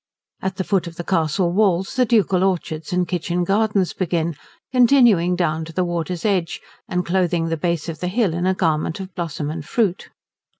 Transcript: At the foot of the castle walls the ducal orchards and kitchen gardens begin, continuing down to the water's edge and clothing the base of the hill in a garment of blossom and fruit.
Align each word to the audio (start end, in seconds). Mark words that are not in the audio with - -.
At 0.41 0.55
the 0.55 0.63
foot 0.63 0.87
of 0.87 0.95
the 0.95 1.03
castle 1.03 1.51
walls 1.51 1.93
the 1.95 2.07
ducal 2.07 2.43
orchards 2.43 2.91
and 2.91 3.07
kitchen 3.07 3.43
gardens 3.43 3.93
begin, 3.93 4.33
continuing 4.71 5.35
down 5.35 5.63
to 5.65 5.73
the 5.73 5.85
water's 5.85 6.25
edge 6.25 6.59
and 6.87 7.05
clothing 7.05 7.49
the 7.49 7.55
base 7.55 7.87
of 7.87 7.99
the 7.99 8.07
hill 8.07 8.33
in 8.33 8.47
a 8.47 8.55
garment 8.55 8.99
of 8.99 9.13
blossom 9.13 9.51
and 9.51 9.63
fruit. 9.63 10.09